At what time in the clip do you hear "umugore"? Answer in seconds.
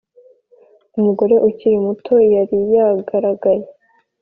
0.97-1.35